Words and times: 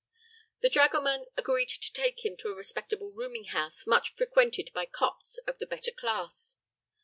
The 0.61 0.69
dragoman 0.69 1.27
agreed 1.37 1.69
to 1.69 1.93
take 1.93 2.25
him 2.25 2.35
to 2.37 2.47
a 2.49 2.55
respectable 2.55 3.11
rooming 3.11 3.49
house 3.53 3.85
much 3.85 4.15
frequented 4.15 4.71
by 4.73 4.87
Copts 4.87 5.37
of 5.45 5.59
the 5.59 5.67
better 5.67 5.91
class. 5.91 6.57